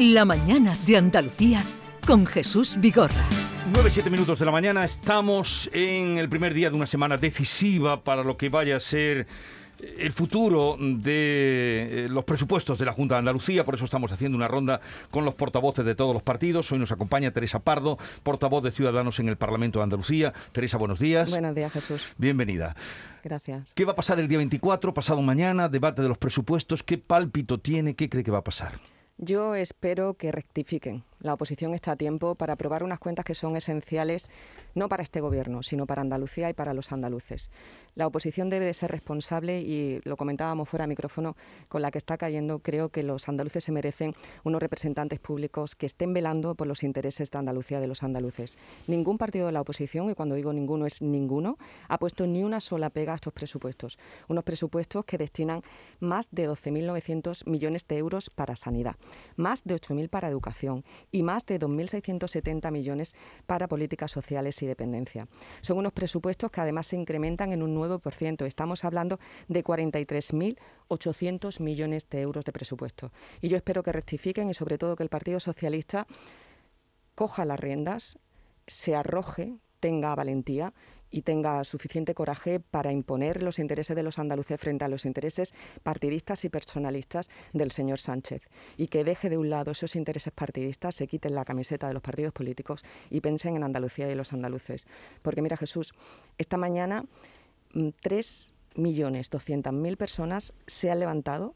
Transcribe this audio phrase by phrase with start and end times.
[0.00, 1.62] La mañana de Andalucía
[2.06, 3.22] con Jesús Vigorra.
[3.70, 8.24] 9-7 minutos de la mañana, estamos en el primer día de una semana decisiva para
[8.24, 9.26] lo que vaya a ser
[9.98, 14.38] el futuro de eh, los presupuestos de la Junta de Andalucía, por eso estamos haciendo
[14.38, 14.80] una ronda
[15.10, 16.72] con los portavoces de todos los partidos.
[16.72, 20.32] Hoy nos acompaña Teresa Pardo, portavoz de Ciudadanos en el Parlamento de Andalucía.
[20.52, 21.30] Teresa, buenos días.
[21.30, 22.14] Buenos días, Jesús.
[22.16, 22.74] Bienvenida.
[23.22, 23.74] Gracias.
[23.74, 26.82] ¿Qué va a pasar el día 24, pasado mañana, debate de los presupuestos?
[26.82, 27.94] ¿Qué pálpito tiene?
[27.94, 28.80] ¿Qué cree que va a pasar?
[29.22, 31.04] Yo espero que rectifiquen.
[31.20, 34.30] La oposición está a tiempo para aprobar unas cuentas que son esenciales
[34.74, 37.50] no para este gobierno, sino para Andalucía y para los andaluces.
[37.94, 41.36] La oposición debe de ser responsable y lo comentábamos fuera de micrófono
[41.68, 42.60] con la que está cayendo.
[42.60, 47.30] Creo que los andaluces se merecen unos representantes públicos que estén velando por los intereses
[47.30, 48.56] de Andalucía de los andaluces.
[48.86, 52.60] Ningún partido de la oposición, y cuando digo ninguno es ninguno, ha puesto ni una
[52.60, 53.98] sola pega a estos presupuestos.
[54.28, 55.62] Unos presupuestos que destinan
[55.98, 58.96] más de 12.900 millones de euros para sanidad,
[59.36, 63.14] más de 8.000 para educación y más de 2.670 millones
[63.46, 65.28] para políticas sociales y dependencia.
[65.60, 68.46] Son unos presupuestos que además se incrementan en un 9%.
[68.46, 73.12] Estamos hablando de 43.800 millones de euros de presupuesto.
[73.40, 76.06] Y yo espero que rectifiquen y sobre todo que el Partido Socialista
[77.14, 78.18] coja las riendas,
[78.66, 80.72] se arroje, tenga valentía
[81.10, 85.54] y tenga suficiente coraje para imponer los intereses de los andaluces frente a los intereses
[85.82, 88.42] partidistas y personalistas del señor Sánchez
[88.76, 92.02] y que deje de un lado esos intereses partidistas, se quiten la camiseta de los
[92.02, 94.86] partidos políticos y piensen en Andalucía y los andaluces.
[95.22, 95.92] Porque mira Jesús,
[96.38, 97.04] esta mañana
[97.74, 101.54] 3.200.000 mm, personas se han levantado,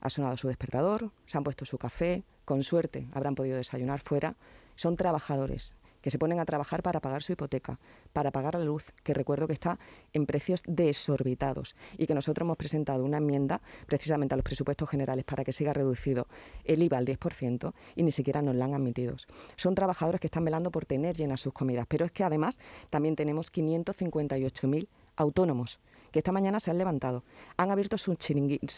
[0.00, 4.36] ha sonado su despertador, se han puesto su café, con suerte habrán podido desayunar fuera,
[4.74, 7.78] son trabajadores que se ponen a trabajar para pagar su hipoteca,
[8.12, 9.78] para pagar la luz, que recuerdo que está
[10.12, 15.24] en precios desorbitados y que nosotros hemos presentado una enmienda precisamente a los presupuestos generales
[15.24, 16.26] para que siga reducido
[16.64, 19.16] el IVA al 10% y ni siquiera nos la han admitido.
[19.56, 22.58] Son trabajadores que están velando por tener llenas sus comidas, pero es que además
[22.90, 24.86] también tenemos 558.000
[25.16, 25.80] autónomos
[26.12, 27.24] que esta mañana se han levantado,
[27.56, 28.18] han abierto sus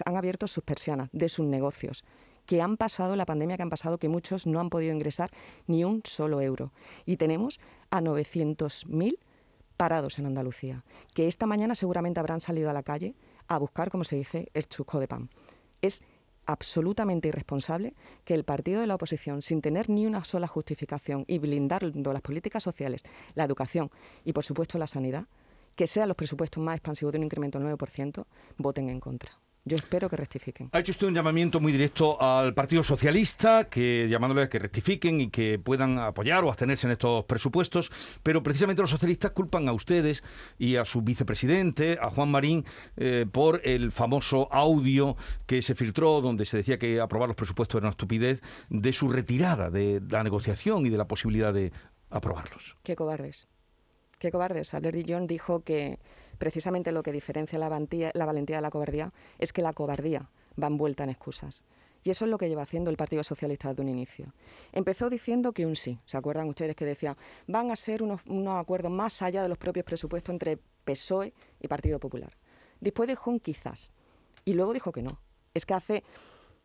[0.04, 2.04] han abierto sus persianas de sus negocios
[2.46, 5.30] que han pasado la pandemia que han pasado, que muchos no han podido ingresar
[5.66, 6.72] ni un solo euro.
[7.04, 9.18] Y tenemos a 900.000
[9.76, 10.84] parados en Andalucía,
[11.14, 13.14] que esta mañana seguramente habrán salido a la calle
[13.48, 15.30] a buscar, como se dice, el chusco de pan.
[15.82, 16.02] Es
[16.46, 21.38] absolutamente irresponsable que el partido de la oposición, sin tener ni una sola justificación y
[21.38, 23.02] blindando las políticas sociales,
[23.34, 23.90] la educación
[24.24, 25.26] y, por supuesto, la sanidad,
[25.74, 28.24] que sean los presupuestos más expansivos de un incremento del 9%,
[28.56, 29.32] voten en contra.
[29.68, 30.68] Yo espero que rectifiquen.
[30.70, 35.20] Ha hecho usted un llamamiento muy directo al Partido Socialista, que llamándole a que rectifiquen
[35.20, 37.90] y que puedan apoyar o abstenerse en estos presupuestos,
[38.22, 40.22] pero precisamente los socialistas culpan a ustedes
[40.56, 42.64] y a su vicepresidente, a Juan Marín,
[42.96, 45.16] eh, por el famoso audio
[45.46, 49.08] que se filtró donde se decía que aprobar los presupuestos era una estupidez, de su
[49.08, 51.72] retirada de la negociación y de la posibilidad de
[52.10, 52.76] aprobarlos.
[52.84, 53.48] Qué cobardes.
[54.20, 54.74] Qué cobardes.
[54.74, 55.98] Albert Dillon dijo que
[56.38, 60.28] precisamente lo que diferencia la valentía, de la cobardía es que la cobardía
[60.60, 61.64] va envuelta en excusas.
[62.04, 64.32] Y eso es lo que lleva haciendo el Partido Socialista desde un inicio.
[64.72, 65.98] Empezó diciendo que un sí.
[66.04, 67.16] ¿Se acuerdan ustedes que decían
[67.48, 71.98] van a ser unos, acuerdos más allá de los propios presupuestos entre PSOE y Partido
[71.98, 72.32] Popular?
[72.80, 73.92] Después dijo un quizás.
[74.44, 75.18] Y luego dijo que no.
[75.52, 76.04] Es que hace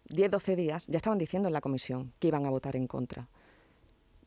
[0.09, 3.27] 10, 12 días ya estaban diciendo en la comisión que iban a votar en contra.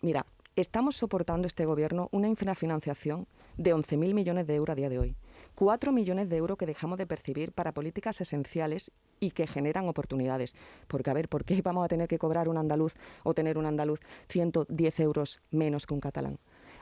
[0.00, 4.98] Mira, estamos soportando este gobierno una infrafinanciación de 11.000 millones de euros a día de
[4.98, 5.16] hoy.
[5.54, 10.54] 4 millones de euros que dejamos de percibir para políticas esenciales y que generan oportunidades.
[10.88, 13.66] Porque, a ver, ¿por qué vamos a tener que cobrar un andaluz o tener un
[13.66, 16.38] andaluz 110 euros menos que un catalán?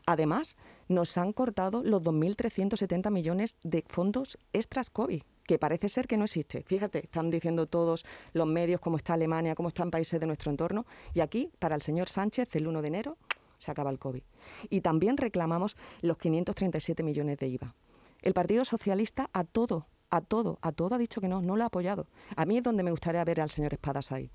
[0.06, 0.56] Además,
[0.88, 6.24] nos han cortado los 2.370 millones de fondos extras COVID que parece ser que no
[6.24, 6.62] existe.
[6.62, 10.86] Fíjate, están diciendo todos los medios cómo está Alemania, cómo están países de nuestro entorno.
[11.14, 13.18] Y aquí, para el señor Sánchez, el 1 de enero,
[13.58, 14.22] se acaba el COVID.
[14.70, 17.74] Y también reclamamos los 537 millones de IVA.
[18.22, 21.64] El Partido Socialista a todo, a todo, a todo ha dicho que no, no lo
[21.64, 22.06] ha apoyado.
[22.36, 24.30] A mí es donde me gustaría ver al señor Espadas ahí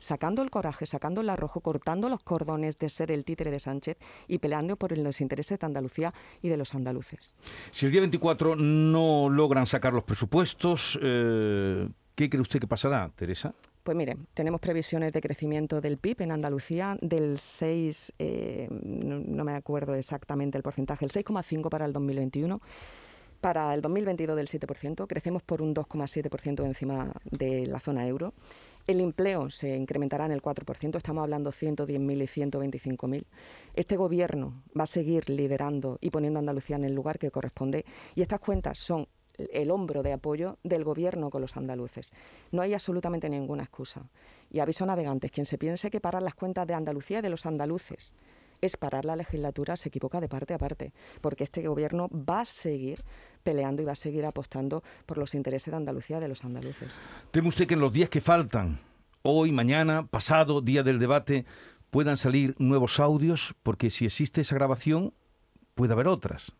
[0.00, 3.98] sacando el coraje, sacando el arrojo, cortando los cordones de ser el títere de Sánchez
[4.26, 6.12] y peleando por los intereses de Andalucía
[6.42, 7.34] y de los andaluces.
[7.70, 13.10] Si el día 24 no logran sacar los presupuestos, eh, ¿qué cree usted que pasará,
[13.14, 13.54] Teresa?
[13.82, 19.52] Pues mire, tenemos previsiones de crecimiento del PIB en Andalucía del 6, eh, no, me
[19.52, 22.60] acuerdo exactamente el porcentaje, el 6,5 para el 2021.
[23.40, 28.34] Para el 2022 del 7%, crecemos por un 2,7% encima de la zona euro.
[28.86, 33.24] El empleo se incrementará en el 4%, estamos hablando 110.000 y 125.000.
[33.72, 37.86] Este gobierno va a seguir liderando y poniendo a Andalucía en el lugar que corresponde
[38.14, 39.08] y estas cuentas son
[39.38, 42.12] el hombro de apoyo del gobierno con los andaluces.
[42.52, 44.02] No hay absolutamente ninguna excusa.
[44.50, 47.30] Y aviso a navegantes, quien se piense que parar las cuentas de Andalucía y de
[47.30, 48.16] los andaluces
[48.60, 52.44] es parar la legislatura, se equivoca de parte a parte, porque este gobierno va a
[52.44, 53.02] seguir
[53.42, 57.00] peleando y va a seguir apostando por los intereses de Andalucía de los andaluces.
[57.30, 58.80] ¿Teme usted que en los días que faltan,
[59.22, 61.46] hoy, mañana, pasado, día del debate,
[61.90, 63.54] puedan salir nuevos audios?
[63.62, 65.14] Porque si existe esa grabación,
[65.74, 66.52] puede haber otras.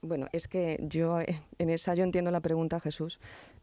[0.00, 1.18] Bueno, es que yo
[1.58, 3.18] en esa yo entiendo la pregunta, Jesús,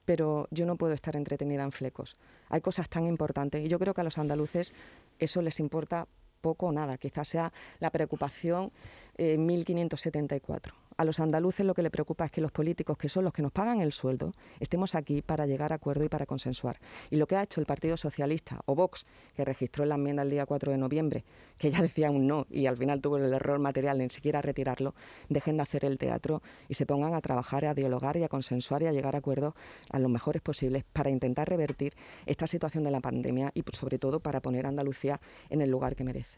[0.05, 2.17] pero yo no puedo estar entretenida en flecos.
[2.49, 4.73] Hay cosas tan importantes y yo creo que a los andaluces
[5.19, 6.07] eso les importa
[6.45, 7.01] poco o nada.
[7.01, 8.71] Quizás sea la preocupación
[9.17, 10.84] 1574.
[10.97, 13.41] A los andaluces lo que le preocupa es que los políticos, que son los que
[13.41, 16.79] nos pagan el sueldo, estemos aquí para llegar a acuerdo y para consensuar.
[17.09, 19.05] Y lo que ha hecho el Partido Socialista o Vox,
[19.35, 21.25] que registró la enmienda el día 4 de noviembre,
[21.57, 24.41] que ya decía un no y al final tuvo el error material de ni siquiera
[24.41, 24.95] retirarlo,
[25.27, 28.83] dejen de hacer el teatro y se pongan a trabajar, a dialogar y a consensuar
[28.83, 29.53] y a llegar a acuerdos
[29.89, 31.93] a los mejores posibles para intentar revertir
[32.25, 35.19] esta situación de la pandemia y sobre todo para poner a Andalucía
[35.49, 36.37] en el lugar que merece.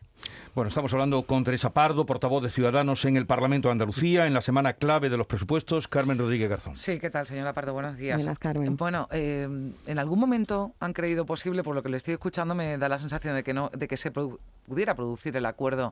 [0.56, 4.33] Bueno, estamos hablando con Teresa Pardo, portavoz de Ciudadanos en el Parlamento de Andalucía, en
[4.33, 5.90] la semana clave de los presupuestos.
[5.90, 6.78] Carmen Rodríguez Garzón.
[6.78, 7.74] Sí, ¿qué tal, señora Pardo?
[7.74, 8.22] Buenos días.
[8.22, 8.78] Buenas, Carmen.
[8.78, 12.78] Bueno, eh, en algún momento han creído posible, por lo que le estoy escuchando, me
[12.78, 15.92] da la sensación de que, no, de que se pudiera producir el acuerdo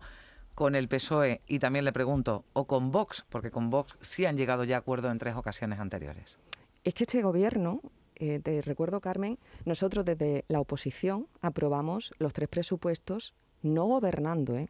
[0.53, 4.37] con el PSOE y también le pregunto, o con Vox, porque con Vox sí han
[4.37, 6.39] llegado ya a acuerdo en tres ocasiones anteriores.
[6.85, 7.81] Es que este gobierno,
[8.15, 14.69] eh, te recuerdo Carmen, nosotros desde la oposición aprobamos los tres presupuestos no gobernando, ¿eh?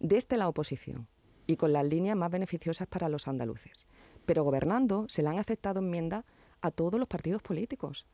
[0.00, 1.08] desde la oposición
[1.48, 3.88] y con las líneas más beneficiosas para los andaluces.
[4.26, 6.24] Pero gobernando se le han aceptado enmiendas
[6.60, 8.06] a todos los partidos políticos.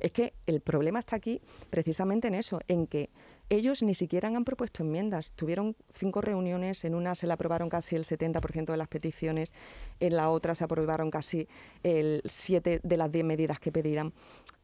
[0.00, 3.10] Es que el problema está aquí precisamente en eso, en que
[3.50, 5.32] ellos ni siquiera han propuesto enmiendas.
[5.32, 9.52] Tuvieron cinco reuniones, en una se le aprobaron casi el 70% de las peticiones,
[10.00, 11.46] en la otra se aprobaron casi
[11.82, 14.12] el 7 de las 10 medidas que pedían.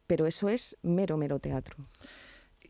[0.07, 1.77] Pero eso es mero, mero teatro.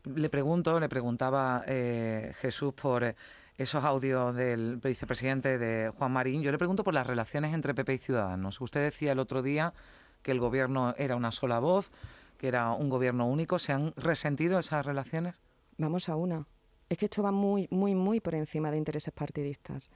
[0.04, 3.14] Le pregunto, le preguntaba eh, Jesús por
[3.58, 6.42] esos audios del vicepresidente de Juan Marín.
[6.42, 8.60] Yo le pregunto por las relaciones entre PP y Ciudadanos.
[8.60, 9.74] Usted decía el otro día
[10.22, 11.90] que el gobierno era una sola voz,
[12.38, 13.58] que era un gobierno único.
[13.58, 15.40] ¿Se han resentido esas relaciones?
[15.76, 16.46] Vamos a una.
[16.88, 19.90] Es que esto va muy, muy, muy por encima de intereses partidistas.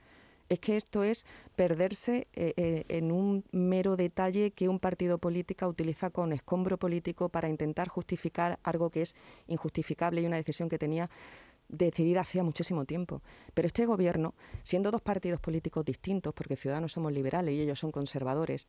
[0.49, 1.25] Es que esto es
[1.55, 7.29] perderse eh, eh, en un mero detalle que un partido político utiliza con escombro político
[7.29, 9.15] para intentar justificar algo que es
[9.47, 11.09] injustificable y una decisión que tenía
[11.69, 13.21] decidida hacía muchísimo tiempo.
[13.53, 14.33] Pero este gobierno,
[14.63, 18.67] siendo dos partidos políticos distintos, porque Ciudadanos somos liberales y ellos son conservadores,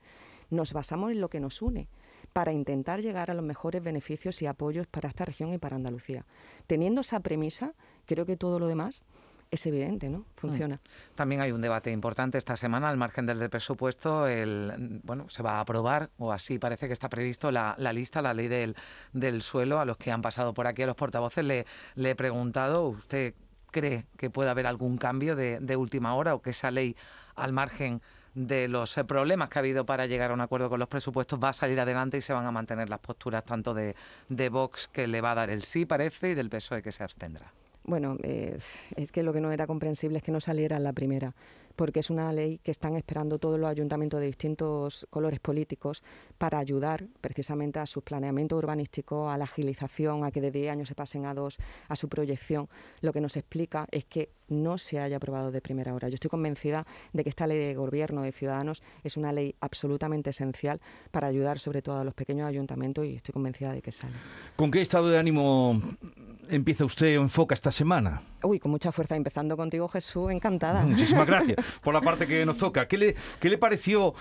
[0.51, 1.89] nos basamos en lo que nos une
[2.33, 6.25] para intentar llegar a los mejores beneficios y apoyos para esta región y para Andalucía.
[6.67, 7.75] Teniendo esa premisa,
[8.07, 9.05] creo que todo lo demás
[9.55, 10.25] es evidente, ¿no?
[10.37, 10.77] Funciona.
[10.77, 11.15] Mm.
[11.15, 15.55] También hay un debate importante esta semana, al margen del, presupuesto, el, bueno, se va
[15.55, 19.85] a aprobar, o así parece que está previsto, la, lista, la ley del, suelo, a
[19.85, 21.65] los que han pasado por aquí, a los portavoces, le,
[21.97, 23.35] he preguntado, ¿usted
[23.71, 26.97] cree que puede haber algún cambio de, de última hora o que esa ley,
[27.35, 28.01] al margen
[28.35, 31.51] de los problemas que ha habido para llegar a un acuerdo con los presupuestos va
[31.51, 33.95] a salir adelante y se van a mantener las posturas tanto de,
[34.29, 37.05] de Vox que le va a dar el sí, parece, y del PSOE que se
[37.05, 37.53] abstendrá.
[37.87, 38.57] Bueno, eh,
[38.97, 41.35] es que lo que no era comprensible es que no saliera la primera,
[41.77, 46.03] porque es una ley que están esperando todos los ayuntamientos de distintos colores políticos
[46.39, 50.89] para ayudar precisamente a su planeamiento urbanístico, a la agilización, a que de 10 años
[50.89, 52.69] se pasen a dos, a su proyección.
[53.03, 56.09] Lo que nos explica es que no se haya aprobado de primera hora.
[56.09, 60.31] Yo estoy convencida de que esta ley de gobierno de ciudadanos es una ley absolutamente
[60.31, 64.15] esencial para ayudar sobre todo a los pequeños ayuntamientos y estoy convencida de que sale.
[64.57, 65.83] ¿Con qué estado de ánimo
[66.51, 68.23] empieza usted o enfoca esta semana?
[68.43, 70.83] Uy, con mucha fuerza, empezando contigo Jesús, encantada.
[70.87, 72.87] Muchísimas gracias por la parte que nos toca.
[72.87, 74.15] ¿Qué le, qué le pareció?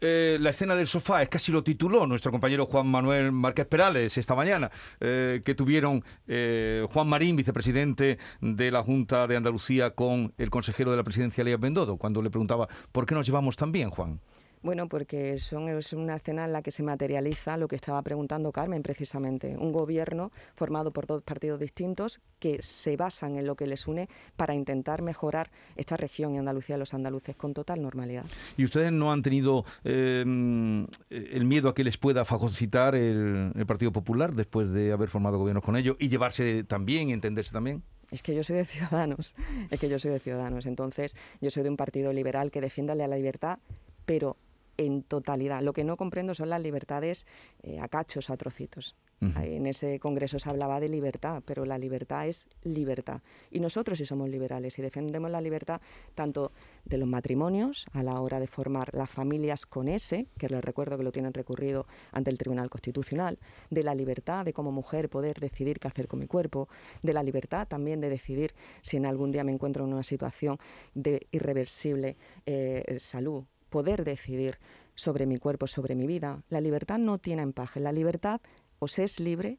[0.00, 4.18] Eh, la escena del sofá, es casi lo tituló nuestro compañero Juan Manuel Márquez Perales
[4.18, 10.34] esta mañana, eh, que tuvieron eh, Juan Marín, vicepresidente de la Junta de Andalucía, con
[10.36, 13.72] el consejero de la presidencia, Lea Bendodo, cuando le preguntaba, ¿por qué nos llevamos tan
[13.72, 14.20] bien, Juan?
[14.62, 18.52] Bueno, porque son, es una escena en la que se materializa lo que estaba preguntando
[18.52, 23.66] Carmen precisamente, un gobierno formado por dos partidos distintos que se basan en lo que
[23.66, 28.24] les une para intentar mejorar esta región y Andalucía, los andaluces, con total normalidad.
[28.56, 33.66] ¿Y ustedes no han tenido em, el miedo a que les pueda fagocitar el, el
[33.66, 37.82] Partido Popular después de haber formado gobiernos con ellos y llevarse también y entenderse también?
[38.10, 39.34] Es que yo soy de Ciudadanos,
[39.70, 40.66] es que yo soy de Ciudadanos.
[40.66, 43.58] Entonces, yo soy de un partido liberal que defiende la libertad,
[44.04, 44.36] pero
[44.76, 45.62] en totalidad.
[45.62, 47.26] Lo que no comprendo son las libertades
[47.62, 48.94] eh, a cachos, a trocitos.
[49.20, 53.22] En ese congreso se hablaba de libertad, pero la libertad es libertad.
[53.50, 55.80] Y nosotros sí somos liberales y defendemos la libertad
[56.14, 56.52] tanto
[56.84, 60.98] de los matrimonios a la hora de formar las familias con ese, que les recuerdo
[60.98, 63.38] que lo tienen recurrido ante el Tribunal Constitucional,
[63.70, 66.68] de la libertad de como mujer poder decidir qué hacer con mi cuerpo,
[67.02, 70.58] de la libertad también de decidir si en algún día me encuentro en una situación
[70.94, 73.44] de irreversible eh, salud,
[73.76, 74.58] poder decidir
[74.94, 76.42] sobre mi cuerpo, sobre mi vida.
[76.48, 78.40] La libertad no tiene empaje, la libertad
[78.78, 79.58] o se es libre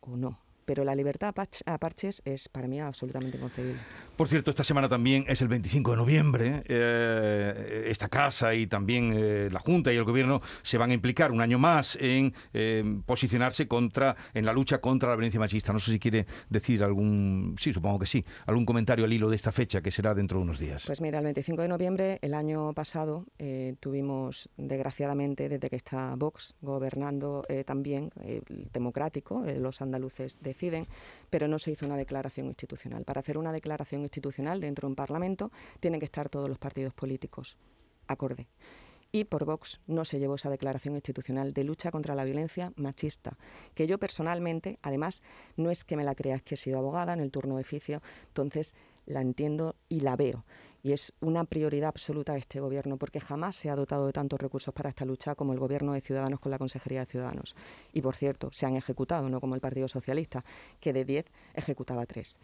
[0.00, 0.40] o no.
[0.72, 1.34] Pero la libertad
[1.66, 3.78] a parches es para mí absolutamente inconcebible.
[4.16, 6.62] Por cierto, esta semana también es el 25 de noviembre.
[6.66, 11.30] Eh, esta casa y también eh, la Junta y el Gobierno se van a implicar
[11.30, 15.74] un año más en eh, posicionarse contra, en la lucha contra la violencia machista.
[15.74, 19.36] No sé si quiere decir algún, sí, supongo que sí, algún comentario al hilo de
[19.36, 20.84] esta fecha que será dentro de unos días.
[20.86, 23.26] Pues mira, el 25 de noviembre, el año pasado,
[23.80, 28.10] tuvimos, desgraciadamente, desde que está Vox gobernando también,
[28.72, 30.38] democrático, los andaluces
[31.30, 33.04] pero no se hizo una declaración institucional.
[33.04, 35.50] Para hacer una declaración institucional dentro de un Parlamento,
[35.80, 37.56] tienen que estar todos los partidos políticos
[38.06, 38.48] acorde.
[39.14, 43.36] Y por Vox no se llevó esa declaración institucional de lucha contra la violencia machista,
[43.74, 45.22] que yo personalmente, además,
[45.56, 48.00] no es que me la creas que he sido abogada en el turno de oficio,
[48.28, 50.44] entonces la entiendo y la veo.
[50.82, 54.40] Y es una prioridad absoluta de este Gobierno, porque jamás se ha dotado de tantos
[54.40, 57.54] recursos para esta lucha como el Gobierno de Ciudadanos con la Consejería de Ciudadanos.
[57.92, 60.44] Y, por cierto, se han ejecutado, no como el Partido Socialista,
[60.80, 62.40] que de 10 ejecutaba 3.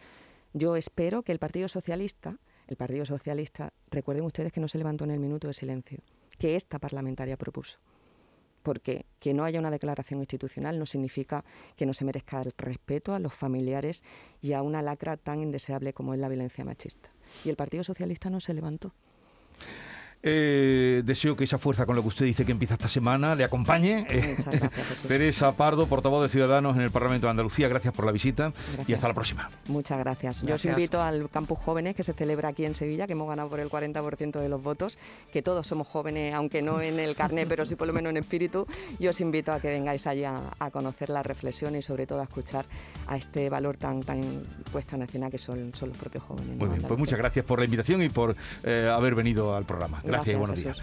[0.53, 5.05] Yo espero que el Partido Socialista, el Partido Socialista, recuerden ustedes que no se levantó
[5.05, 5.99] en el minuto de silencio,
[6.39, 7.81] que esta parlamentaria propuso.
[8.69, 11.43] Porque que no haya una declaración institucional no significa
[11.75, 14.05] que no se merezca el respeto a los familiares
[14.43, 17.09] y a una lacra tan indeseable como es la violencia machista.
[17.47, 18.93] Y el Partido Socialista no se levantó.
[20.21, 23.45] Eh, deseo que esa fuerza con lo que usted dice que empieza esta semana le
[23.45, 24.05] acompañe.
[25.09, 28.53] Teresa Pardo, portavoz de Ciudadanos en el Parlamento de Andalucía, gracias por la visita
[28.87, 29.51] y hasta la próxima.
[29.69, 30.43] Muchas gracias.
[30.43, 33.49] Yo os invito al Campus Jóvenes que se celebra aquí en Sevilla, que hemos ganado
[33.49, 34.99] por el 40% de los votos,
[35.33, 38.17] que todos somos jóvenes, aunque no en el carnet, pero sí por lo menos en
[38.17, 38.67] espíritu.
[38.99, 42.25] Yo os invito a que vengáis allá a, conocer la reflexión y sobre todo a
[42.25, 42.65] escuchar
[43.07, 44.21] a este valor tan, tan
[44.71, 46.57] puesta nacional que son, son los propios jóvenes.
[46.57, 50.03] Muy bien, pues muchas gracias por la invitación y por eh, haber venido al programa.
[50.09, 50.83] Gracias, y buenos días.